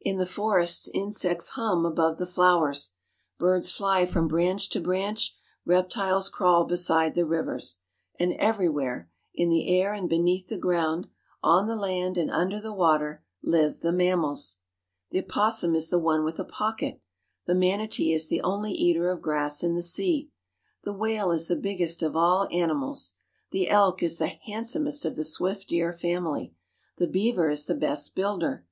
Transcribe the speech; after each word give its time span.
In 0.00 0.16
the 0.18 0.26
forests 0.26 0.88
insects 0.94 1.48
hum 1.58 1.84
above 1.84 2.18
the 2.18 2.24
flowers; 2.24 2.92
birds 3.36 3.72
fly 3.72 4.06
from 4.06 4.28
branch 4.28 4.70
to 4.70 4.80
branch; 4.80 5.34
reptiles 5.66 6.28
crawl 6.28 6.64
beside 6.64 7.16
the 7.16 7.26
rivers. 7.26 7.80
And 8.16 8.32
everywhere—in 8.34 9.48
the 9.48 9.66
air 9.76 9.92
and 9.92 10.08
beneath 10.08 10.46
the 10.46 10.56
ground, 10.56 11.08
on 11.42 11.66
the 11.66 11.74
land 11.74 12.16
and 12.16 12.30
under 12.30 12.60
the 12.60 12.72
water—live 12.72 13.80
the 13.80 13.90
mammals. 13.90 14.58
The 15.10 15.18
opossum 15.18 15.74
is 15.74 15.90
the 15.90 15.98
one 15.98 16.22
with 16.22 16.38
a 16.38 16.44
pocket. 16.44 17.00
The 17.46 17.56
manatee 17.56 18.12
is 18.12 18.28
the 18.28 18.40
only 18.42 18.70
eater 18.70 19.10
of 19.10 19.20
grass 19.20 19.64
in 19.64 19.74
the 19.74 19.82
sea. 19.82 20.30
The 20.84 20.92
whale 20.92 21.32
is 21.32 21.48
the 21.48 21.56
biggest 21.56 22.04
of 22.04 22.14
all 22.14 22.46
animals. 22.52 23.14
The 23.50 23.68
elk 23.68 24.00
is 24.00 24.18
the 24.18 24.28
handsomest 24.44 25.04
of 25.04 25.16
the 25.16 25.24
swift 25.24 25.70
deer 25.70 25.92
family. 25.92 26.54
The 26.98 27.08
beaver 27.08 27.50
is 27.50 27.64
the 27.64 27.74
best 27.74 28.14
builder. 28.14 28.64